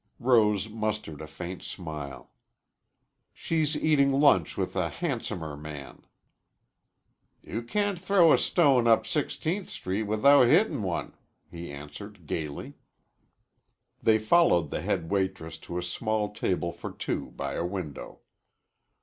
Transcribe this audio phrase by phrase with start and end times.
[0.17, 2.31] Rose mustered a faint smile.
[3.33, 6.05] "She's eating lunch with a handsomer man."
[7.43, 11.13] "You can't throw a stone up Sixteenth Street without hittin' one,"
[11.51, 12.73] he answered gayly.
[14.01, 18.21] They followed the head waitress to a small table for two by a window.